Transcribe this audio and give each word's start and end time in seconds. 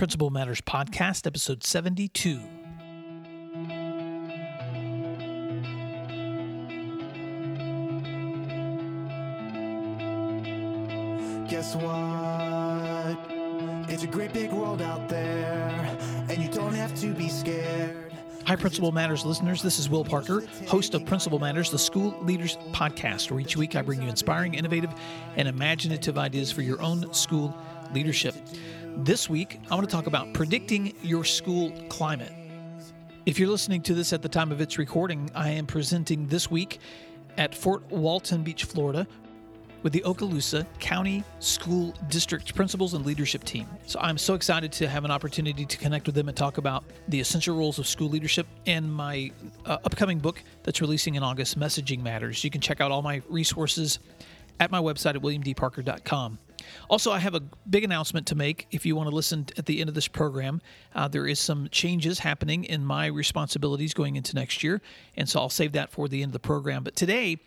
Principal 0.00 0.30
Matters 0.30 0.62
Podcast, 0.62 1.26
episode 1.26 1.62
72. 1.62 2.40
Guess 11.50 11.76
what? 11.76 13.18
It's 13.90 14.04
a 14.04 14.06
great 14.06 14.32
big 14.32 14.50
world 14.52 14.80
out 14.80 15.10
there, 15.10 15.98
and 16.30 16.42
you 16.42 16.48
don't 16.48 16.72
have 16.72 16.98
to 17.00 17.12
be 17.12 17.28
scared. 17.28 18.14
Hi, 18.46 18.56
Principal 18.56 18.92
Matters 18.92 19.26
listeners. 19.26 19.60
This 19.60 19.78
is 19.78 19.90
Will 19.90 20.06
Parker, 20.06 20.42
host 20.66 20.94
of 20.94 21.04
Principal 21.04 21.38
Matters, 21.38 21.70
the 21.70 21.78
School 21.78 22.16
Leaders 22.22 22.56
Podcast, 22.72 23.30
where 23.30 23.38
each 23.40 23.54
week 23.54 23.76
I 23.76 23.82
bring 23.82 24.00
you 24.00 24.08
inspiring, 24.08 24.54
innovative, 24.54 24.94
and 25.36 25.46
imaginative 25.46 26.16
ideas 26.16 26.50
for 26.50 26.62
your 26.62 26.80
own 26.80 27.12
school 27.12 27.54
leadership. 27.92 28.34
This 28.96 29.30
week, 29.30 29.60
I 29.70 29.74
want 29.74 29.88
to 29.88 29.94
talk 29.94 30.06
about 30.06 30.32
predicting 30.34 30.94
your 31.02 31.24
school 31.24 31.70
climate. 31.88 32.32
If 33.24 33.38
you're 33.38 33.48
listening 33.48 33.82
to 33.82 33.94
this 33.94 34.12
at 34.12 34.20
the 34.20 34.28
time 34.28 34.52
of 34.52 34.60
its 34.60 34.78
recording, 34.78 35.30
I 35.34 35.50
am 35.50 35.66
presenting 35.66 36.26
this 36.26 36.50
week 36.50 36.80
at 37.38 37.54
Fort 37.54 37.82
Walton 37.90 38.42
Beach, 38.42 38.64
Florida, 38.64 39.06
with 39.82 39.92
the 39.92 40.00
Okaloosa 40.00 40.66
County 40.80 41.24
School 41.38 41.94
District 42.08 42.54
principals 42.54 42.92
and 42.94 43.06
leadership 43.06 43.44
team. 43.44 43.66
So 43.86 43.98
I'm 44.00 44.18
so 44.18 44.34
excited 44.34 44.72
to 44.72 44.88
have 44.88 45.04
an 45.04 45.10
opportunity 45.10 45.64
to 45.64 45.76
connect 45.78 46.06
with 46.06 46.14
them 46.14 46.28
and 46.28 46.36
talk 46.36 46.58
about 46.58 46.84
the 47.08 47.20
essential 47.20 47.56
roles 47.56 47.78
of 47.78 47.86
school 47.86 48.08
leadership 48.08 48.46
and 48.66 48.92
my 48.92 49.30
uh, 49.64 49.78
upcoming 49.84 50.18
book 50.18 50.42
that's 50.62 50.80
releasing 50.80 51.14
in 51.14 51.22
August, 51.22 51.58
Messaging 51.58 52.02
Matters. 52.02 52.44
You 52.44 52.50
can 52.50 52.60
check 52.60 52.80
out 52.80 52.90
all 52.90 53.02
my 53.02 53.22
resources 53.28 53.98
at 54.58 54.70
my 54.70 54.80
website 54.80 55.14
at 55.14 55.22
williamdparker.com. 55.22 56.38
Also, 56.88 57.12
I 57.12 57.18
have 57.18 57.34
a 57.34 57.40
big 57.68 57.84
announcement 57.84 58.26
to 58.28 58.34
make. 58.34 58.66
If 58.70 58.84
you 58.86 58.96
want 58.96 59.08
to 59.08 59.14
listen 59.14 59.46
at 59.56 59.66
the 59.66 59.80
end 59.80 59.88
of 59.88 59.94
this 59.94 60.08
program, 60.08 60.60
uh, 60.94 61.08
there 61.08 61.26
is 61.26 61.40
some 61.40 61.68
changes 61.70 62.18
happening 62.18 62.64
in 62.64 62.84
my 62.84 63.06
responsibilities 63.06 63.94
going 63.94 64.16
into 64.16 64.34
next 64.34 64.62
year, 64.62 64.80
and 65.16 65.28
so 65.28 65.40
I'll 65.40 65.48
save 65.48 65.72
that 65.72 65.90
for 65.90 66.08
the 66.08 66.22
end 66.22 66.30
of 66.30 66.34
the 66.34 66.40
program. 66.40 66.82
But 66.84 66.96
today, 66.96 67.38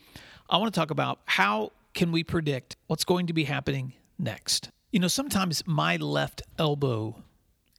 I 0.50 0.58
want 0.58 0.74
to 0.74 0.80
talk 0.80 0.92
about 0.92 1.20
how 1.26 1.72
can 1.94 2.12
we 2.12 2.24
predict 2.24 2.76
what's 2.88 3.04
going 3.04 3.28
to 3.28 3.34
be 3.34 3.44
happening 3.44 3.94
next. 4.18 4.70
You 4.92 5.00
know, 5.00 5.08
sometimes 5.08 5.64
my 5.66 5.98
left 5.98 6.42
elbow 6.58 7.24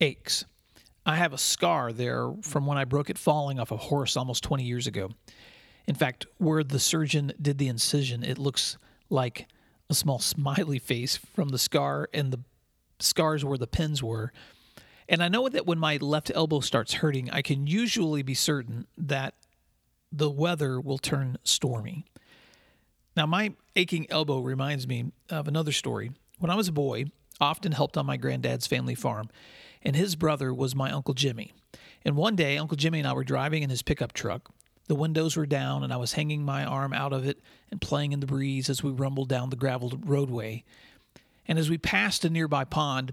aches. 0.01 0.45
I 1.07 1.17
have 1.17 1.33
a 1.33 1.39
scar 1.39 1.93
there 1.93 2.33
from 2.43 2.67
when 2.67 2.79
I 2.79 2.85
broke 2.85 3.11
it 3.11 3.19
falling 3.19 3.61
off 3.61 3.71
a 3.71 3.77
horse 3.77 4.17
almost 4.17 4.43
20 4.43 4.65
years 4.65 4.87
ago. 4.87 5.11
In 5.87 5.95
fact, 5.95 6.27
where 6.39 6.65
the 6.65 6.79
surgeon 6.79 7.33
did 7.41 7.59
the 7.59 7.69
incision, 7.69 8.25
it 8.25 8.39
looks 8.39 8.79
like 9.11 9.47
a 9.91 9.95
small 9.95 10.19
smiley 10.19 10.79
face 10.79 11.17
from 11.17 11.51
the 11.51 11.59
scar 11.59 12.09
and 12.13 12.33
the 12.33 12.41
scars 12.99 13.45
where 13.45 13.59
the 13.59 13.67
pins 13.67 14.03
were. 14.03 14.33
And 15.09 15.23
I 15.23 15.29
know 15.29 15.49
that 15.49 15.67
when 15.67 15.79
my 15.79 15.97
left 15.99 16.31
elbow 16.35 16.61
starts 16.61 16.95
hurting, 16.95 17.31
I 17.31 17.43
can 17.43 17.67
usually 17.67 18.23
be 18.23 18.35
certain 18.35 18.87
that 18.97 19.35
the 20.11 20.31
weather 20.31 20.81
will 20.81 20.99
turn 20.99 21.37
stormy. 21.45 22.05
Now, 23.17 23.27
my 23.27 23.55
aching 23.77 24.07
elbow 24.11 24.41
reminds 24.41 24.89
me 24.89 25.13
of 25.29 25.47
another 25.47 25.73
story. 25.73 26.13
When 26.39 26.51
I 26.51 26.57
was 26.57 26.69
a 26.69 26.73
boy, 26.73 27.07
often 27.41 27.73
helped 27.73 27.97
on 27.97 28.07
my 28.07 28.17
granddad's 28.17 28.67
family 28.67 28.95
farm, 28.95 29.29
and 29.83 29.95
his 29.95 30.17
brother 30.17 30.55
was 30.55 30.75
my 30.75 30.91
Uncle 30.91 31.15
Jimmy. 31.15 31.53
And 32.05 32.17
one 32.17 32.37
day, 32.37 32.59
Uncle 32.59 32.77
Jimmy 32.77 33.01
and 33.01 33.09
I 33.09 33.13
were 33.13 33.25
driving 33.25 33.63
in 33.63 33.71
his 33.71 33.83
pickup 33.83 34.13
truck. 34.13 34.51
The 34.87 34.95
windows 34.95 35.37
were 35.37 35.47
down, 35.47 35.83
and 35.83 35.93
I 35.93 35.97
was 35.97 36.13
hanging 36.13 36.45
my 36.45 36.65
arm 36.65 36.93
out 36.93 37.13
of 37.13 37.27
it 37.27 37.39
and 37.71 37.81
playing 37.81 38.13
in 38.13 38.21
the 38.21 38.27
breeze 38.27 38.69
as 38.69 38.83
we 38.83 38.91
rumbled 38.91 39.29
down 39.29 39.51
the 39.51 39.57
graveled 39.57 40.09
roadway. 40.09 40.65
And 41.47 41.59
as 41.59 41.71
we 41.71 41.79
passed 41.79 42.25
a 42.25 42.31
nearby 42.31 42.65
pond, 42.65 43.13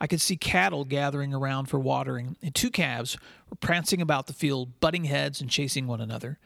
I 0.00 0.06
could 0.06 0.20
see 0.20 0.36
cattle 0.36 0.84
gathering 0.84 1.34
around 1.34 1.66
for 1.66 1.80
watering, 1.80 2.36
and 2.40 2.54
two 2.54 2.70
calves 2.70 3.18
were 3.50 3.56
prancing 3.56 4.00
about 4.00 4.28
the 4.28 4.32
field, 4.32 4.78
butting 4.78 5.04
heads 5.04 5.40
and 5.40 5.50
chasing 5.50 5.86
one 5.86 6.00
another. 6.00 6.38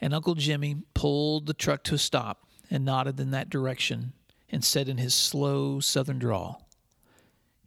And 0.00 0.12
Uncle 0.12 0.34
Jimmy 0.34 0.78
pulled 0.94 1.46
the 1.46 1.54
truck 1.54 1.84
to 1.84 1.94
a 1.94 1.98
stop 1.98 2.44
and 2.70 2.84
nodded 2.84 3.20
in 3.20 3.30
that 3.30 3.50
direction 3.50 4.14
and 4.50 4.64
said 4.64 4.88
in 4.88 4.98
his 4.98 5.14
slow 5.14 5.78
southern 5.78 6.18
drawl, 6.18 6.66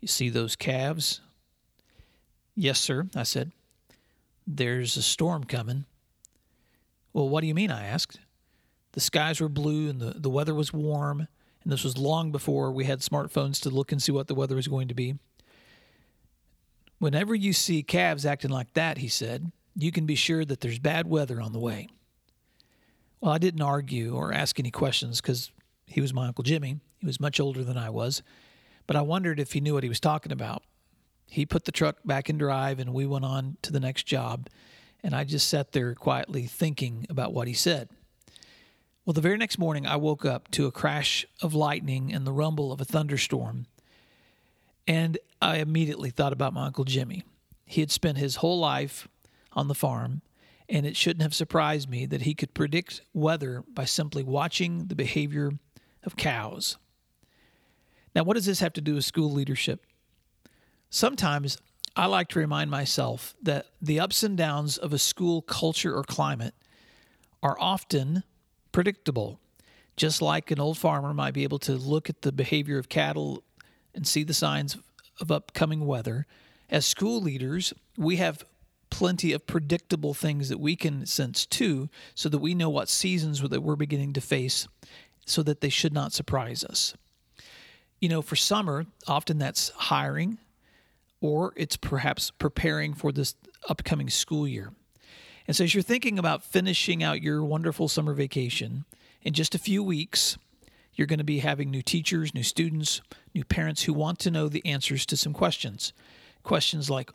You 0.02 0.10
see 0.10 0.30
those 0.30 0.58
calves? 0.58 1.22
Yes, 2.56 2.80
sir, 2.80 3.08
I 3.16 3.24
said. 3.24 3.52
There's 4.46 4.98
a 4.98 5.02
storm 5.02 5.46
coming. 5.46 5.86
Well, 7.16 7.30
what 7.30 7.40
do 7.40 7.48
you 7.48 7.56
mean? 7.56 7.72
I 7.72 7.86
asked. 7.86 8.20
The 8.92 9.00
skies 9.00 9.40
were 9.40 9.48
blue 9.48 9.90
and 9.90 10.02
the, 10.02 10.20
the 10.20 10.30
weather 10.30 10.54
was 10.54 10.74
warm, 10.74 11.22
and 11.64 11.72
this 11.72 11.86
was 11.86 11.98
long 11.98 12.34
before 12.34 12.74
we 12.74 12.84
had 12.84 13.00
smartphones 13.00 13.62
to 13.62 13.70
look 13.70 13.94
and 13.94 14.04
see 14.04 14.12
what 14.12 14.28
the 14.28 14.36
weather 14.36 14.58
was 14.58 14.68
going 14.68 14.90
to 14.90 14.94
be. 14.94 15.16
Whenever 17.00 17.34
you 17.34 17.54
see 17.54 17.84
calves 17.84 18.26
acting 18.26 18.52
like 18.52 18.74
that, 18.74 18.98
he 18.98 19.08
said, 19.08 19.54
you 19.78 19.94
can 19.94 20.06
be 20.06 20.16
sure 20.16 20.44
that 20.44 20.60
there's 20.60 20.78
bad 20.78 21.08
weather 21.08 21.40
on 21.40 21.54
the 21.54 21.60
way. 21.60 21.88
Well, 23.22 23.32
I 23.32 23.38
didn't 23.38 23.62
argue 23.62 24.14
or 24.14 24.34
ask 24.34 24.60
any 24.60 24.72
questions 24.72 25.22
because 25.22 25.52
he 25.86 26.02
was 26.02 26.14
my 26.14 26.28
Uncle 26.28 26.44
Jimmy. 26.44 26.82
He 26.98 27.06
was 27.06 27.22
much 27.22 27.40
older 27.40 27.64
than 27.64 27.78
I 27.78 27.92
was, 27.92 28.24
but 28.88 28.98
I 28.98 29.02
wondered 29.02 29.40
if 29.40 29.54
he 29.54 29.62
knew 29.62 29.74
what 29.74 29.84
he 29.84 29.90
was 29.90 30.02
talking 30.02 30.34
about. 30.34 30.64
He 31.28 31.46
put 31.46 31.64
the 31.64 31.72
truck 31.72 31.96
back 32.04 32.30
in 32.30 32.38
drive 32.38 32.80
and 32.80 32.94
we 32.94 33.06
went 33.06 33.24
on 33.24 33.56
to 33.62 33.72
the 33.72 33.80
next 33.80 34.04
job, 34.04 34.50
and 35.04 35.16
I 35.16 35.24
just 35.24 35.48
sat 35.48 35.72
there 35.72 35.94
quietly 35.96 36.44
thinking 36.44 37.06
about 37.10 37.34
what 37.34 37.48
he 37.48 37.54
said. 37.54 37.90
Well, 39.06 39.14
the 39.14 39.22
very 39.22 39.38
next 39.38 39.60
morning, 39.60 39.86
I 39.86 39.98
woke 39.98 40.26
up 40.26 40.50
to 40.52 40.66
a 40.66 40.72
crash 40.72 41.26
of 41.42 41.54
lightning 41.54 42.12
and 42.12 42.26
the 42.26 42.32
rumble 42.32 42.72
of 42.72 42.82
a 42.82 42.86
thunderstorm, 42.86 43.68
and 44.88 45.18
I 45.42 45.58
immediately 45.58 46.10
thought 46.10 46.34
about 46.34 46.54
my 46.54 46.66
Uncle 46.66 46.86
Jimmy. 46.86 47.24
He 47.66 47.82
had 47.82 47.92
spent 47.92 48.18
his 48.18 48.38
whole 48.38 48.60
life 48.60 49.08
on 49.54 49.68
the 49.68 49.76
farm 49.76 50.22
and 50.68 50.86
it 50.86 50.96
shouldn't 50.96 51.22
have 51.22 51.36
surprised 51.36 51.90
me 51.90 52.06
that 52.06 52.24
he 52.24 52.34
could 52.34 52.54
predict 52.54 53.02
weather 53.14 53.64
by 53.72 53.86
simply 53.86 54.24
watching 54.24 54.88
the 54.88 54.96
behavior 54.96 55.52
of 56.04 56.18
cows. 56.18 56.78
Now, 58.16 58.24
what 58.24 58.36
does 58.36 58.46
this 58.46 58.62
have 58.62 58.74
to 58.74 58.82
do 58.82 58.96
with 58.96 59.06
school 59.06 59.32
leadership? 59.32 59.86
Sometimes 60.90 61.58
I 61.98 62.08
like 62.08 62.28
to 62.30 62.40
remind 62.40 62.70
myself 62.70 63.36
that 63.42 63.68
the 63.82 64.02
ups 64.02 64.22
and 64.22 64.38
downs 64.38 64.78
of 64.78 64.92
a 64.92 65.00
school 65.00 65.42
culture 65.42 65.96
or 65.96 66.04
climate 66.04 66.54
are 67.42 67.58
often 67.60 68.24
predictable. 68.74 69.40
Just 69.96 70.22
like 70.22 70.52
an 70.52 70.60
old 70.60 70.78
farmer 70.78 71.14
might 71.14 71.34
be 71.34 71.44
able 71.44 71.60
to 71.60 71.74
look 71.74 72.10
at 72.10 72.22
the 72.22 72.34
behavior 72.34 72.78
of 72.78 72.90
cattle 72.90 73.44
and 73.94 74.06
see 74.06 74.24
the 74.24 74.34
signs 74.34 74.78
of 75.22 75.32
upcoming 75.32 75.86
weather, 75.86 76.28
as 76.70 76.86
school 76.86 77.22
leaders, 77.22 77.74
we 77.98 78.18
have 78.18 78.44
plenty 78.90 79.32
of 79.32 79.48
predictable 79.48 80.14
things 80.14 80.50
that 80.50 80.60
we 80.60 80.76
can 80.76 81.06
sense 81.06 81.46
too, 81.46 81.88
so 82.14 82.28
that 82.28 82.40
we 82.40 82.54
know 82.54 82.70
what 82.70 82.90
seasons 82.90 83.42
that 83.42 83.64
we're 83.64 83.78
beginning 83.78 84.12
to 84.14 84.22
face, 84.22 84.68
so 85.26 85.42
that 85.44 85.62
they 85.62 85.70
should 85.70 85.94
not 85.94 86.12
surprise 86.12 86.64
us. 86.64 86.94
You 88.02 88.10
know, 88.10 88.22
for 88.22 88.36
summer, 88.36 88.86
often 89.08 89.38
that's 89.38 89.70
hiring, 89.70 90.40
or 91.22 91.54
it's 91.56 91.78
perhaps 91.78 92.32
preparing 92.32 92.94
for 92.94 93.12
this 93.12 93.36
upcoming 93.70 94.10
school 94.10 94.48
year. 94.48 94.74
And 95.48 95.56
so, 95.56 95.64
as 95.64 95.74
you're 95.74 95.84
thinking 95.84 96.18
about 96.18 96.44
finishing 96.44 97.04
out 97.04 97.22
your 97.22 97.44
wonderful 97.44 97.88
summer 97.88 98.14
vacation, 98.14 98.86
in 99.22 99.34
just 99.34 99.56
a 99.56 99.60
few 99.60 99.84
weeks, 99.84 100.38
you're 100.94 101.08
going 101.08 101.20
to 101.20 101.26
be 101.26 101.40
having 101.40 101.70
new 101.70 101.82
teachers, 101.82 102.34
new 102.34 102.44
students, 102.44 103.02
new 103.34 103.44
parents 103.44 103.84
who 103.84 103.94
want 103.94 104.20
to 104.20 104.32
know 104.32 104.48
the 104.48 104.66
answers 104.66 105.06
to 105.08 105.18
some 105.18 105.34
questions. 105.34 105.94
Questions 106.44 106.90
like, 106.90 107.12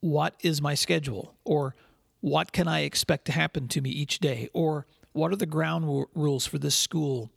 what 0.00 0.34
is 0.40 0.60
my 0.60 0.74
schedule 0.74 1.34
or 1.44 1.74
what 2.20 2.52
can 2.52 2.68
I 2.68 2.80
expect 2.80 3.24
to 3.26 3.32
happen 3.32 3.68
to 3.68 3.80
me 3.80 3.90
each 3.90 4.18
day 4.18 4.48
or 4.52 4.86
what 5.12 5.32
are 5.32 5.36
the 5.36 5.46
ground 5.46 6.06
rules 6.14 6.46
for 6.46 6.58
this 6.58 6.74
school 6.74 7.30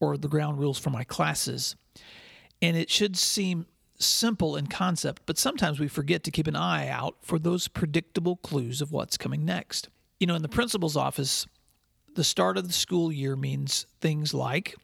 or 0.00 0.16
the 0.16 0.28
ground 0.28 0.58
rules 0.58 0.78
for 0.78 0.90
my 0.90 1.04
classes. 1.04 1.76
And 2.62 2.76
it 2.76 2.90
should 2.90 3.16
seem 3.16 3.66
simple 3.98 4.56
in 4.56 4.66
concept, 4.66 5.22
but 5.26 5.38
sometimes 5.38 5.80
we 5.80 5.88
forget 5.88 6.22
to 6.24 6.30
keep 6.30 6.46
an 6.46 6.56
eye 6.56 6.88
out 6.88 7.16
for 7.22 7.38
those 7.38 7.68
predictable 7.68 8.36
clues 8.36 8.80
of 8.80 8.92
what's 8.92 9.16
coming 9.16 9.44
next. 9.44 9.88
You 10.20 10.26
know, 10.26 10.34
in 10.34 10.42
the 10.42 10.48
principal's 10.48 10.96
office, 10.96 11.46
the 12.14 12.24
start 12.24 12.56
of 12.56 12.66
the 12.66 12.72
school 12.72 13.12
year 13.12 13.36
means 13.36 13.86
things 14.00 14.32
like 14.32 14.74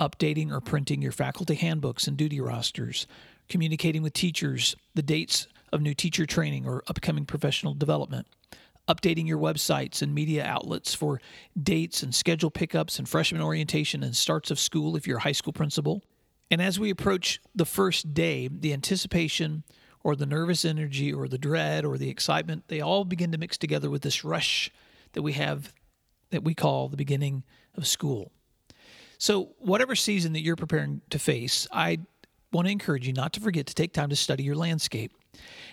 updating 0.00 0.50
or 0.50 0.60
printing 0.60 1.00
your 1.00 1.12
faculty 1.12 1.54
handbooks 1.54 2.06
and 2.06 2.16
duty 2.16 2.40
rosters, 2.40 3.06
communicating 3.48 4.02
with 4.02 4.12
teachers 4.12 4.74
the 4.94 5.02
dates 5.02 5.46
of 5.72 5.80
new 5.80 5.94
teacher 5.94 6.26
training 6.26 6.66
or 6.66 6.82
upcoming 6.88 7.26
professional 7.26 7.74
development, 7.74 8.26
updating 8.88 9.26
your 9.26 9.38
websites 9.38 10.02
and 10.02 10.14
media 10.14 10.44
outlets 10.44 10.94
for 10.94 11.20
dates 11.60 12.02
and 12.02 12.14
schedule 12.14 12.50
pickups 12.50 12.98
and 12.98 13.08
freshman 13.08 13.42
orientation 13.42 14.02
and 14.02 14.16
starts 14.16 14.50
of 14.50 14.58
school 14.58 14.96
if 14.96 15.06
you're 15.06 15.18
a 15.18 15.22
high 15.22 15.32
school 15.32 15.52
principal. 15.52 16.02
And 16.50 16.62
as 16.62 16.78
we 16.78 16.90
approach 16.90 17.40
the 17.54 17.64
first 17.64 18.14
day, 18.14 18.48
the 18.48 18.72
anticipation 18.72 19.64
or 20.02 20.14
the 20.14 20.26
nervous 20.26 20.64
energy 20.64 21.12
or 21.12 21.26
the 21.26 21.38
dread 21.38 21.84
or 21.84 21.96
the 21.96 22.10
excitement, 22.10 22.64
they 22.68 22.80
all 22.80 23.04
begin 23.04 23.32
to 23.32 23.38
mix 23.38 23.56
together 23.56 23.90
with 23.90 24.02
this 24.02 24.24
rush 24.24 24.70
that 25.12 25.22
we 25.22 25.32
have 25.32 25.72
that 26.30 26.44
we 26.44 26.54
call 26.54 26.88
the 26.88 26.96
beginning 26.96 27.44
of 27.76 27.86
school. 27.86 28.32
So, 29.18 29.54
whatever 29.58 29.94
season 29.94 30.32
that 30.32 30.40
you're 30.40 30.56
preparing 30.56 31.00
to 31.10 31.18
face, 31.18 31.66
I 31.72 32.00
want 32.52 32.66
to 32.66 32.72
encourage 32.72 33.06
you 33.06 33.12
not 33.12 33.32
to 33.34 33.40
forget 33.40 33.66
to 33.66 33.74
take 33.74 33.92
time 33.92 34.10
to 34.10 34.16
study 34.16 34.42
your 34.42 34.56
landscape. 34.56 35.12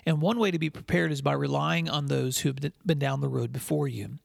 And 0.06 0.22
one 0.22 0.40
way 0.40 0.52
to 0.52 0.60
be 0.60 0.70
prepared 0.70 1.12
is 1.12 1.22
by 1.22 1.34
relying 1.34 1.90
on 1.90 2.08
those 2.08 2.40
who 2.40 2.50
have 2.50 2.60
been 2.86 3.00
down 3.00 3.22
the 3.22 3.30
road 3.30 3.52
before 3.52 3.88
you. 3.88 4.20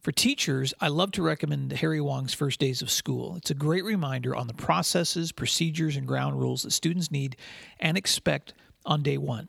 For 0.00 0.12
teachers, 0.12 0.72
I 0.80 0.88
love 0.88 1.10
to 1.12 1.22
recommend 1.22 1.72
Harry 1.72 2.00
Wong's 2.00 2.32
First 2.32 2.60
Days 2.60 2.82
of 2.82 2.90
School. 2.90 3.34
It's 3.36 3.50
a 3.50 3.54
great 3.54 3.84
reminder 3.84 4.34
on 4.36 4.46
the 4.46 4.54
processes, 4.54 5.32
procedures, 5.32 5.96
and 5.96 6.06
ground 6.06 6.38
rules 6.38 6.62
that 6.62 6.70
students 6.70 7.10
need 7.10 7.36
and 7.80 7.98
expect 7.98 8.54
on 8.86 9.02
day 9.02 9.18
one. 9.18 9.48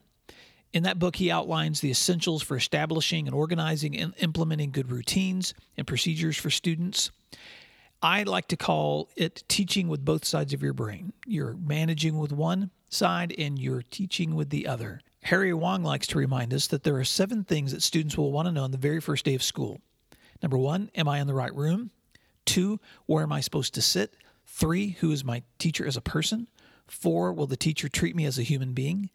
In 0.73 0.83
that 0.83 0.97
book, 0.97 1.15
he 1.15 1.29
outlines 1.29 1.81
the 1.81 1.91
essentials 1.91 2.41
for 2.41 2.57
establishing 2.57 3.27
and 3.27 3.35
organizing 3.35 3.95
and 3.95 4.13
implementing 4.17 4.71
good 4.71 4.91
routines 4.91 5.53
and 5.77 5.85
procedures 5.85 6.37
for 6.37 6.49
students. 6.49 7.11
I 8.01 8.23
like 8.23 8.47
to 8.47 8.57
call 8.57 9.09
it 9.15 9.43
teaching 9.47 9.87
with 9.87 10.03
both 10.03 10.25
sides 10.25 10.53
of 10.53 10.63
your 10.63 10.73
brain. 10.73 11.13
You're 11.27 11.55
managing 11.55 12.17
with 12.17 12.31
one 12.31 12.71
side 12.89 13.35
and 13.37 13.59
you're 13.59 13.83
teaching 13.83 14.33
with 14.33 14.49
the 14.49 14.65
other. 14.67 15.01
Harry 15.23 15.53
Wong 15.53 15.83
likes 15.83 16.07
to 16.07 16.17
remind 16.17 16.53
us 16.55 16.65
that 16.67 16.83
there 16.83 16.97
are 16.97 17.03
seven 17.03 17.43
things 17.43 17.71
that 17.71 17.83
students 17.83 18.17
will 18.17 18.31
want 18.31 18.47
to 18.47 18.51
know 18.51 18.63
on 18.63 18.71
the 18.71 18.77
very 18.77 18.99
first 18.99 19.25
day 19.25 19.35
of 19.35 19.43
school. 19.43 19.79
Number 20.41 20.57
one, 20.57 20.89
am 20.95 21.07
I 21.07 21.19
in 21.19 21.27
the 21.27 21.33
right 21.33 21.53
room? 21.53 21.91
Two, 22.45 22.79
where 23.05 23.23
am 23.23 23.31
I 23.31 23.41
supposed 23.41 23.73
to 23.75 23.81
sit? 23.81 24.15
Three, 24.45 24.97
who 24.99 25.11
is 25.11 25.23
my 25.23 25.43
teacher 25.57 25.85
as 25.85 25.97
a 25.97 26.01
person? 26.01 26.47
Four, 26.87 27.33
will 27.33 27.47
the 27.47 27.57
teacher 27.57 27.87
treat 27.87 28.15
me 28.15 28.25
as 28.25 28.39
a 28.39 28.43
human 28.43 28.73
being? 28.73 29.09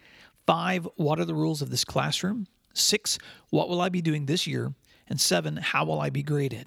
Five, 0.47 0.87
what 0.97 1.19
are 1.19 1.25
the 1.25 1.35
rules 1.35 1.63
of 1.63 1.71
this 1.71 1.85
classroom? 1.85 2.47
Six, 2.75 3.19
what 3.51 3.69
will 3.69 3.81
I 3.81 3.89
be 3.89 4.03
doing 4.03 4.27
this 4.27 4.47
year? 4.47 4.75
And 5.09 5.21
seven, 5.21 5.57
how 5.57 5.85
will 5.85 6.01
I 6.01 6.11
be 6.11 6.23
graded? 6.23 6.67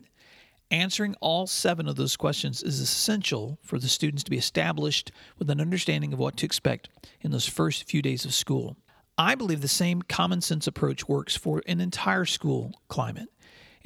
Answering 0.69 1.15
all 1.21 1.47
seven 1.47 1.87
of 1.87 1.95
those 1.95 2.17
questions 2.17 2.61
is 2.61 2.81
essential 2.81 3.57
for 3.63 3.79
the 3.79 3.87
students 3.87 4.23
to 4.23 4.31
be 4.31 4.37
established 4.37 5.11
with 5.37 5.49
an 5.49 5.61
understanding 5.61 6.11
of 6.11 6.19
what 6.19 6.35
to 6.37 6.45
expect 6.45 6.89
in 7.21 7.31
those 7.31 7.47
first 7.47 7.85
few 7.85 8.01
days 8.01 8.25
of 8.25 8.33
school. 8.33 8.75
I 9.17 9.35
believe 9.35 9.61
the 9.61 9.67
same 9.67 10.01
common 10.01 10.41
sense 10.41 10.67
approach 10.67 11.07
works 11.07 11.35
for 11.35 11.63
an 11.67 11.79
entire 11.79 12.25
school 12.25 12.73
climate, 12.89 13.29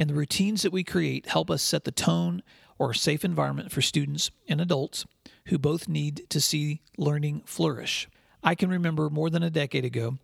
and 0.01 0.09
the 0.09 0.15
routines 0.15 0.63
that 0.63 0.73
we 0.73 0.83
create 0.83 1.27
help 1.27 1.51
us 1.51 1.61
set 1.61 1.83
the 1.83 1.91
tone 1.91 2.41
or 2.79 2.89
a 2.89 2.95
safe 2.95 3.23
environment 3.23 3.71
for 3.71 3.83
students 3.83 4.31
and 4.47 4.59
adults 4.59 5.05
who 5.45 5.59
both 5.59 5.87
need 5.87 6.27
to 6.27 6.41
see 6.41 6.81
learning 6.97 7.43
flourish. 7.45 8.09
I 8.43 8.55
can 8.55 8.71
remember 8.71 9.11
more 9.11 9.29
than 9.29 9.43
a 9.43 9.51
decade 9.51 9.85
ago 9.85 10.17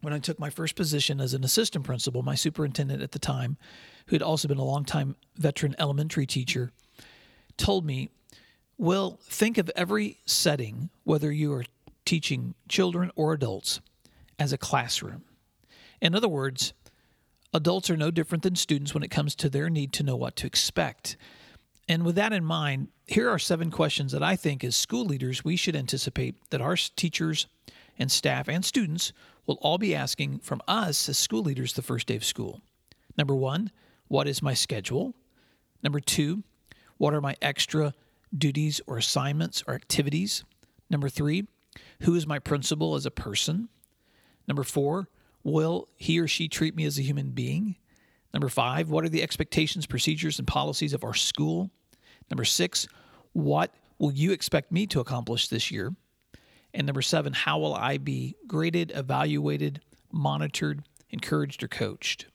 when 0.00 0.14
I 0.14 0.18
took 0.18 0.38
my 0.38 0.48
first 0.48 0.76
position 0.76 1.20
as 1.20 1.34
an 1.34 1.44
assistant 1.44 1.84
principal, 1.84 2.22
my 2.22 2.34
superintendent 2.34 3.02
at 3.02 3.12
the 3.12 3.18
time, 3.18 3.58
who 4.06 4.14
had 4.14 4.22
also 4.22 4.48
been 4.48 4.56
a 4.56 4.64
longtime 4.64 5.16
veteran 5.36 5.76
elementary 5.78 6.24
teacher, 6.24 6.72
told 7.58 7.84
me, 7.84 8.08
Well, 8.78 9.20
think 9.24 9.58
of 9.58 9.70
every 9.76 10.20
setting, 10.24 10.88
whether 11.04 11.30
you 11.30 11.52
are 11.52 11.64
teaching 12.06 12.54
children 12.66 13.10
or 13.14 13.34
adults, 13.34 13.82
as 14.38 14.54
a 14.54 14.58
classroom. 14.58 15.24
In 16.00 16.14
other 16.14 16.28
words, 16.28 16.72
adults 17.52 17.90
are 17.90 17.96
no 17.96 18.10
different 18.10 18.42
than 18.42 18.56
students 18.56 18.94
when 18.94 19.02
it 19.02 19.10
comes 19.10 19.34
to 19.36 19.50
their 19.50 19.68
need 19.68 19.92
to 19.94 20.02
know 20.02 20.16
what 20.16 20.36
to 20.36 20.46
expect. 20.46 21.16
And 21.88 22.04
with 22.04 22.14
that 22.14 22.32
in 22.32 22.44
mind, 22.44 22.88
here 23.06 23.28
are 23.28 23.38
seven 23.38 23.70
questions 23.70 24.12
that 24.12 24.22
I 24.22 24.36
think, 24.36 24.62
as 24.64 24.76
school 24.76 25.04
leaders, 25.04 25.44
we 25.44 25.56
should 25.56 25.76
anticipate 25.76 26.36
that 26.50 26.60
our 26.60 26.76
teachers 26.76 27.46
and 27.98 28.10
staff 28.10 28.48
and 28.48 28.64
students 28.64 29.12
will 29.46 29.58
all 29.60 29.78
be 29.78 29.94
asking 29.94 30.38
from 30.38 30.62
us 30.68 31.08
as 31.08 31.18
school 31.18 31.42
leaders 31.42 31.72
the 31.72 31.82
first 31.82 32.06
day 32.06 32.16
of 32.16 32.24
school. 32.24 32.60
Number 33.18 33.34
one, 33.34 33.70
what 34.08 34.28
is 34.28 34.42
my 34.42 34.54
schedule? 34.54 35.14
Number 35.82 36.00
two, 36.00 36.44
what 36.96 37.12
are 37.12 37.20
my 37.20 37.36
extra 37.42 37.92
duties 38.36 38.80
or 38.86 38.96
assignments 38.96 39.62
or 39.66 39.74
activities? 39.74 40.44
Number 40.88 41.08
three, 41.08 41.46
who 42.02 42.14
is 42.14 42.26
my 42.26 42.38
principal 42.38 42.94
as 42.94 43.04
a 43.04 43.10
person? 43.10 43.68
Number 44.46 44.62
four, 44.62 45.08
will 45.44 45.88
he 45.96 46.18
or 46.20 46.28
she 46.28 46.48
treat 46.48 46.74
me 46.74 46.84
as 46.84 46.98
a 46.98 47.02
human 47.02 47.30
being? 47.30 47.76
Number 48.32 48.48
five, 48.48 48.90
what 48.90 49.04
are 49.04 49.08
the 49.08 49.22
expectations, 49.22 49.86
procedures, 49.86 50.38
and 50.38 50.48
policies 50.48 50.94
of 50.94 51.04
our 51.04 51.14
school? 51.14 51.70
Number 52.30 52.44
six, 52.44 52.88
what 53.32 53.74
will 53.98 54.12
you 54.12 54.32
expect 54.32 54.72
me 54.72 54.86
to 54.88 55.00
accomplish 55.00 55.48
this 55.48 55.70
year? 55.70 55.94
And 56.74 56.86
number 56.86 57.02
seven, 57.02 57.32
how 57.34 57.58
will 57.58 57.74
I 57.74 57.98
be 57.98 58.36
graded, 58.46 58.92
evaluated, 58.94 59.80
monitored, 60.10 60.84
encouraged, 61.10 61.62
or 61.62 61.68
coached? 61.68 62.26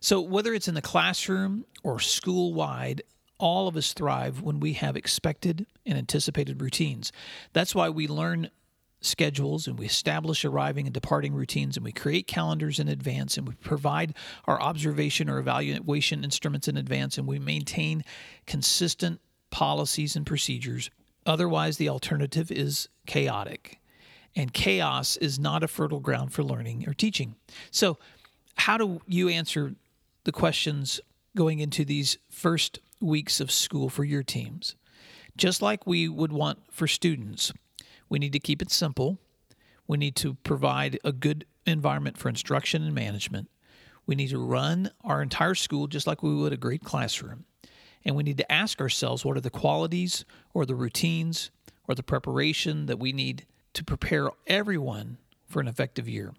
So, 0.00 0.20
whether 0.20 0.52
it's 0.52 0.68
in 0.68 0.74
the 0.74 0.82
classroom 0.82 1.64
or 1.82 2.00
school 2.00 2.52
wide, 2.52 3.02
all 3.38 3.68
of 3.68 3.76
us 3.76 3.92
thrive 3.92 4.42
when 4.42 4.60
we 4.60 4.74
have 4.74 4.96
expected 4.96 5.66
and 5.86 5.98
anticipated 5.98 6.60
routines. 6.60 7.12
That's 7.52 7.74
why 7.74 7.88
we 7.88 8.08
learn 8.08 8.50
schedules 9.04 9.66
and 9.66 9.78
we 9.78 9.86
establish 9.86 10.44
arriving 10.44 10.86
and 10.86 10.94
departing 10.94 11.34
routines 11.34 11.76
and 11.76 11.84
we 11.84 11.92
create 11.92 12.26
calendars 12.26 12.78
in 12.78 12.88
advance 12.88 13.36
and 13.36 13.46
we 13.46 13.54
provide 13.54 14.14
our 14.46 14.60
observation 14.60 15.28
or 15.28 15.38
evaluation 15.38 16.24
instruments 16.24 16.68
in 16.68 16.76
advance 16.76 17.18
and 17.18 17.26
we 17.26 17.38
maintain 17.38 18.02
consistent 18.46 19.20
policies 19.50 20.16
and 20.16 20.26
procedures 20.26 20.90
Otherwise, 21.26 21.76
the 21.76 21.88
alternative 21.88 22.50
is 22.50 22.88
chaotic. 23.06 23.80
And 24.36 24.52
chaos 24.52 25.16
is 25.16 25.38
not 25.38 25.62
a 25.62 25.68
fertile 25.68 26.00
ground 26.00 26.32
for 26.32 26.42
learning 26.42 26.88
or 26.88 26.94
teaching. 26.94 27.36
So, 27.70 27.98
how 28.56 28.76
do 28.76 29.00
you 29.06 29.28
answer 29.28 29.74
the 30.24 30.32
questions 30.32 31.00
going 31.36 31.60
into 31.60 31.84
these 31.84 32.18
first 32.30 32.78
weeks 33.00 33.40
of 33.40 33.50
school 33.50 33.88
for 33.88 34.04
your 34.04 34.22
teams? 34.22 34.74
Just 35.36 35.62
like 35.62 35.86
we 35.86 36.08
would 36.08 36.32
want 36.32 36.58
for 36.70 36.86
students, 36.86 37.52
we 38.14 38.20
need 38.20 38.32
to 38.32 38.38
keep 38.38 38.62
it 38.62 38.70
simple. 38.70 39.18
We 39.88 39.98
need 39.98 40.14
to 40.16 40.34
provide 40.34 41.00
a 41.02 41.10
good 41.10 41.46
environment 41.66 42.16
for 42.16 42.28
instruction 42.28 42.84
and 42.84 42.94
management. 42.94 43.50
We 44.06 44.14
need 44.14 44.28
to 44.28 44.38
run 44.38 44.92
our 45.02 45.20
entire 45.20 45.56
school 45.56 45.88
just 45.88 46.06
like 46.06 46.22
we 46.22 46.32
would 46.32 46.52
a 46.52 46.56
great 46.56 46.84
classroom. 46.84 47.44
And 48.04 48.14
we 48.14 48.22
need 48.22 48.38
to 48.38 48.52
ask 48.52 48.80
ourselves 48.80 49.24
what 49.24 49.36
are 49.36 49.40
the 49.40 49.50
qualities 49.50 50.24
or 50.52 50.64
the 50.64 50.76
routines 50.76 51.50
or 51.88 51.96
the 51.96 52.04
preparation 52.04 52.86
that 52.86 53.00
we 53.00 53.12
need 53.12 53.46
to 53.72 53.82
prepare 53.82 54.30
everyone 54.46 55.18
for 55.48 55.58
an 55.58 55.66
effective 55.66 56.08
year. 56.08 56.34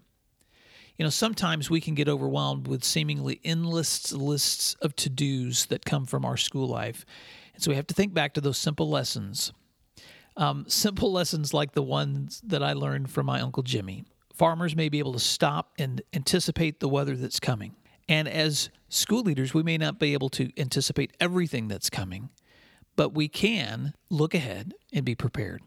You 0.96 1.04
know, 1.04 1.10
sometimes 1.10 1.68
we 1.68 1.82
can 1.82 1.94
get 1.94 2.08
overwhelmed 2.08 2.68
with 2.68 2.84
seemingly 2.84 3.38
endless 3.44 4.14
lists 4.14 4.76
of 4.80 4.96
to 4.96 5.10
dos 5.10 5.66
that 5.66 5.84
come 5.84 6.06
from 6.06 6.24
our 6.24 6.38
school 6.38 6.68
life. 6.68 7.04
And 7.52 7.62
so 7.62 7.70
we 7.70 7.76
have 7.76 7.86
to 7.88 7.94
think 7.94 8.14
back 8.14 8.32
to 8.32 8.40
those 8.40 8.56
simple 8.56 8.88
lessons. 8.88 9.52
Um, 10.36 10.66
simple 10.68 11.12
lessons 11.12 11.54
like 11.54 11.72
the 11.72 11.82
ones 11.82 12.42
that 12.44 12.62
I 12.62 12.74
learned 12.74 13.10
from 13.10 13.26
my 13.26 13.40
Uncle 13.40 13.62
Jimmy. 13.62 14.04
Farmers 14.34 14.76
may 14.76 14.90
be 14.90 14.98
able 14.98 15.14
to 15.14 15.18
stop 15.18 15.72
and 15.78 16.02
anticipate 16.12 16.80
the 16.80 16.88
weather 16.88 17.16
that's 17.16 17.40
coming. 17.40 17.74
And 18.08 18.28
as 18.28 18.68
school 18.88 19.22
leaders, 19.22 19.54
we 19.54 19.62
may 19.62 19.78
not 19.78 19.98
be 19.98 20.12
able 20.12 20.28
to 20.30 20.50
anticipate 20.58 21.16
everything 21.20 21.68
that's 21.68 21.88
coming, 21.88 22.28
but 22.96 23.14
we 23.14 23.28
can 23.28 23.94
look 24.10 24.34
ahead 24.34 24.74
and 24.92 25.04
be 25.04 25.14
prepared. 25.14 25.62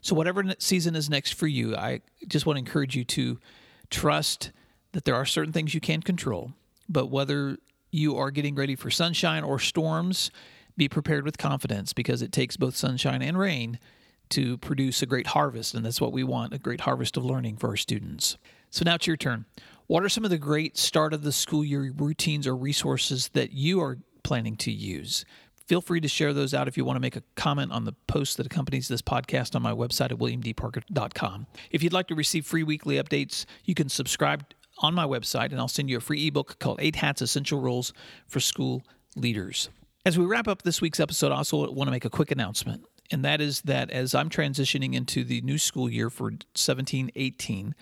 So, 0.00 0.14
whatever 0.14 0.44
season 0.58 0.94
is 0.94 1.10
next 1.10 1.32
for 1.34 1.46
you, 1.46 1.74
I 1.76 2.00
just 2.28 2.46
want 2.46 2.56
to 2.56 2.58
encourage 2.60 2.94
you 2.94 3.04
to 3.04 3.40
trust 3.90 4.52
that 4.92 5.04
there 5.04 5.14
are 5.14 5.26
certain 5.26 5.52
things 5.52 5.74
you 5.74 5.80
can 5.80 6.02
control, 6.02 6.52
but 6.88 7.06
whether 7.06 7.58
you 7.90 8.16
are 8.16 8.30
getting 8.30 8.54
ready 8.54 8.76
for 8.76 8.90
sunshine 8.90 9.42
or 9.42 9.58
storms, 9.58 10.30
be 10.76 10.88
prepared 10.88 11.24
with 11.24 11.38
confidence 11.38 11.92
because 11.92 12.22
it 12.22 12.32
takes 12.32 12.56
both 12.56 12.76
sunshine 12.76 13.22
and 13.22 13.38
rain 13.38 13.78
to 14.30 14.58
produce 14.58 15.02
a 15.02 15.06
great 15.06 15.28
harvest. 15.28 15.74
And 15.74 15.84
that's 15.84 16.00
what 16.00 16.12
we 16.12 16.24
want 16.24 16.52
a 16.52 16.58
great 16.58 16.82
harvest 16.82 17.16
of 17.16 17.24
learning 17.24 17.56
for 17.56 17.68
our 17.70 17.76
students. 17.76 18.36
So 18.70 18.84
now 18.84 18.96
it's 18.96 19.06
your 19.06 19.16
turn. 19.16 19.44
What 19.86 20.02
are 20.02 20.08
some 20.08 20.24
of 20.24 20.30
the 20.30 20.38
great 20.38 20.76
start 20.78 21.12
of 21.12 21.22
the 21.22 21.32
school 21.32 21.64
year 21.64 21.92
routines 21.96 22.46
or 22.46 22.56
resources 22.56 23.28
that 23.34 23.52
you 23.52 23.80
are 23.80 23.98
planning 24.22 24.56
to 24.56 24.72
use? 24.72 25.24
Feel 25.66 25.80
free 25.80 26.00
to 26.00 26.08
share 26.08 26.32
those 26.32 26.52
out 26.52 26.68
if 26.68 26.76
you 26.76 26.84
want 26.84 26.96
to 26.96 27.00
make 27.00 27.16
a 27.16 27.22
comment 27.36 27.72
on 27.72 27.84
the 27.84 27.94
post 28.06 28.36
that 28.36 28.46
accompanies 28.46 28.88
this 28.88 29.00
podcast 29.00 29.54
on 29.54 29.62
my 29.62 29.72
website 29.72 30.10
at 30.10 30.18
williamdparker.com. 30.18 31.46
If 31.70 31.82
you'd 31.82 31.92
like 31.92 32.08
to 32.08 32.14
receive 32.14 32.44
free 32.44 32.62
weekly 32.62 32.96
updates, 32.96 33.46
you 33.64 33.74
can 33.74 33.88
subscribe 33.88 34.44
on 34.78 34.94
my 34.94 35.04
website 35.04 35.52
and 35.52 35.58
I'll 35.58 35.68
send 35.68 35.88
you 35.88 35.96
a 35.96 36.00
free 36.00 36.26
ebook 36.26 36.58
called 36.58 36.80
Eight 36.80 36.96
Hats 36.96 37.22
Essential 37.22 37.60
Rules 37.60 37.92
for 38.26 38.40
School 38.40 38.82
Leaders. 39.16 39.70
As 40.04 40.18
we 40.18 40.26
wrap 40.26 40.48
up 40.48 40.62
this 40.62 40.82
week's 40.82 41.00
episode, 41.00 41.32
I 41.32 41.36
also 41.36 41.70
want 41.70 41.88
to 41.88 41.92
make 41.92 42.04
a 42.04 42.10
quick 42.10 42.30
announcement, 42.30 42.84
and 43.10 43.24
that 43.24 43.40
is 43.40 43.62
that 43.62 43.90
as 43.90 44.14
I'm 44.14 44.30
transitioning 44.30 44.94
into 44.94 45.24
the 45.24 45.40
new 45.42 45.58
school 45.58 45.88
year 45.88 46.10
for 46.10 46.32
17 46.54 47.10
18, 47.14 47.74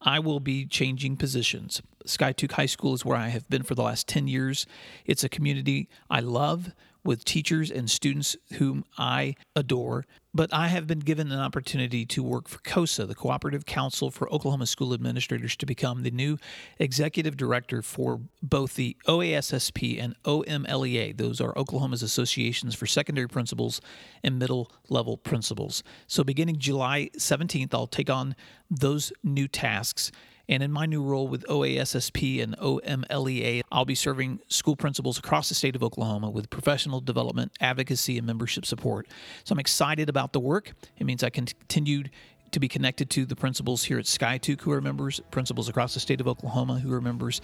I 0.00 0.18
will 0.18 0.40
be 0.40 0.66
changing 0.66 1.16
positions. 1.16 1.80
Skiatook 2.06 2.52
High 2.52 2.66
School 2.66 2.94
is 2.94 3.04
where 3.04 3.16
I 3.16 3.28
have 3.28 3.48
been 3.48 3.62
for 3.62 3.74
the 3.74 3.82
last 3.82 4.06
10 4.06 4.28
years. 4.28 4.66
It's 5.06 5.24
a 5.24 5.28
community 5.28 5.88
I 6.10 6.20
love. 6.20 6.74
With 7.04 7.24
teachers 7.24 7.70
and 7.70 7.90
students 7.90 8.36
whom 8.54 8.84
I 8.98 9.34
adore. 9.54 10.06
But 10.36 10.52
I 10.52 10.66
have 10.66 10.88
been 10.88 10.98
given 10.98 11.30
an 11.30 11.38
opportunity 11.38 12.04
to 12.06 12.22
work 12.22 12.48
for 12.48 12.58
COSA, 12.58 13.06
the 13.06 13.14
Cooperative 13.14 13.66
Council 13.66 14.10
for 14.10 14.28
Oklahoma 14.32 14.66
School 14.66 14.92
Administrators, 14.92 15.54
to 15.56 15.66
become 15.66 16.02
the 16.02 16.10
new 16.10 16.38
executive 16.78 17.36
director 17.36 17.82
for 17.82 18.20
both 18.42 18.74
the 18.74 18.96
OASSP 19.06 20.02
and 20.02 20.16
OMLEA. 20.24 21.16
Those 21.16 21.40
are 21.40 21.56
Oklahoma's 21.56 22.02
associations 22.02 22.74
for 22.74 22.86
secondary 22.86 23.28
principals 23.28 23.80
and 24.24 24.38
middle 24.38 24.72
level 24.88 25.16
principals. 25.16 25.84
So 26.08 26.24
beginning 26.24 26.58
July 26.58 27.10
17th, 27.16 27.72
I'll 27.72 27.86
take 27.86 28.10
on 28.10 28.34
those 28.68 29.12
new 29.22 29.46
tasks. 29.46 30.10
And 30.48 30.62
in 30.62 30.70
my 30.70 30.86
new 30.86 31.02
role 31.02 31.26
with 31.26 31.44
OASSP 31.48 32.42
and 32.42 32.56
OMLEA, 32.58 33.62
I'll 33.72 33.84
be 33.84 33.94
serving 33.94 34.40
school 34.48 34.76
principals 34.76 35.18
across 35.18 35.48
the 35.48 35.54
state 35.54 35.74
of 35.74 35.82
Oklahoma 35.82 36.30
with 36.30 36.50
professional 36.50 37.00
development, 37.00 37.52
advocacy, 37.60 38.18
and 38.18 38.26
membership 38.26 38.66
support. 38.66 39.08
So 39.44 39.52
I'm 39.54 39.58
excited 39.58 40.08
about 40.08 40.32
the 40.32 40.40
work. 40.40 40.74
It 40.98 41.04
means 41.04 41.24
I 41.24 41.30
can 41.30 41.46
continue 41.46 42.04
to 42.54 42.60
be 42.60 42.68
connected 42.68 43.10
to 43.10 43.26
the 43.26 43.34
principals 43.34 43.82
here 43.82 43.98
at 43.98 44.04
Skiatook 44.04 44.60
who 44.60 44.70
are 44.70 44.80
members, 44.80 45.20
principals 45.32 45.68
across 45.68 45.92
the 45.92 46.00
state 46.00 46.20
of 46.20 46.28
Oklahoma 46.28 46.78
who 46.78 46.92
are 46.92 47.00
members, 47.00 47.40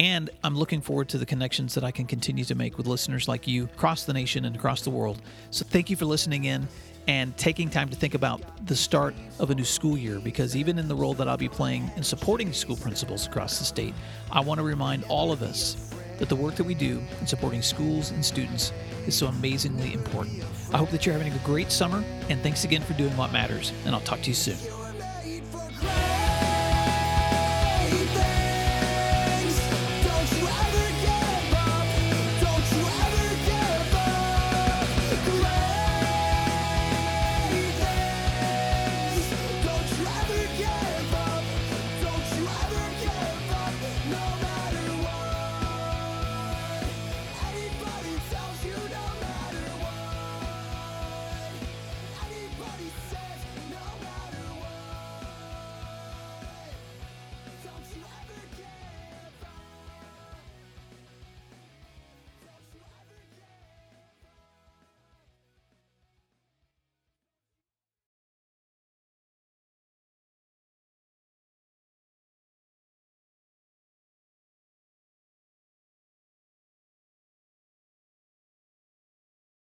and 0.00 0.28
I'm 0.42 0.56
looking 0.56 0.80
forward 0.80 1.08
to 1.10 1.18
the 1.18 1.26
connections 1.26 1.74
that 1.74 1.84
I 1.84 1.92
can 1.92 2.06
continue 2.06 2.44
to 2.44 2.56
make 2.56 2.76
with 2.76 2.88
listeners 2.88 3.28
like 3.28 3.46
you 3.46 3.64
across 3.64 4.04
the 4.04 4.12
nation 4.12 4.44
and 4.44 4.56
across 4.56 4.82
the 4.82 4.90
world. 4.90 5.22
So 5.50 5.64
thank 5.64 5.90
you 5.90 5.96
for 5.96 6.06
listening 6.06 6.44
in 6.44 6.66
and 7.06 7.36
taking 7.36 7.70
time 7.70 7.88
to 7.88 7.96
think 7.96 8.14
about 8.14 8.66
the 8.66 8.74
start 8.74 9.14
of 9.38 9.50
a 9.50 9.54
new 9.54 9.64
school 9.64 9.96
year 9.96 10.18
because 10.18 10.56
even 10.56 10.76
in 10.76 10.88
the 10.88 10.94
role 10.94 11.14
that 11.14 11.28
I'll 11.28 11.36
be 11.36 11.48
playing 11.48 11.90
in 11.96 12.02
supporting 12.02 12.52
school 12.52 12.76
principals 12.76 13.28
across 13.28 13.60
the 13.60 13.64
state, 13.64 13.94
I 14.30 14.40
want 14.40 14.58
to 14.58 14.64
remind 14.64 15.04
all 15.04 15.30
of 15.30 15.42
us 15.42 15.87
that 16.18 16.28
the 16.28 16.36
work 16.36 16.54
that 16.56 16.64
we 16.64 16.74
do 16.74 17.02
in 17.20 17.26
supporting 17.26 17.62
schools 17.62 18.10
and 18.10 18.24
students 18.24 18.72
is 19.06 19.16
so 19.16 19.28
amazingly 19.28 19.94
important. 19.94 20.44
I 20.72 20.76
hope 20.76 20.90
that 20.90 21.06
you're 21.06 21.16
having 21.16 21.32
a 21.32 21.38
great 21.38 21.72
summer, 21.72 22.04
and 22.28 22.42
thanks 22.42 22.64
again 22.64 22.82
for 22.82 22.92
doing 22.94 23.16
what 23.16 23.32
matters, 23.32 23.72
and 23.84 23.94
I'll 23.94 24.00
talk 24.02 24.20
to 24.22 24.28
you 24.28 24.34
soon. 24.34 24.77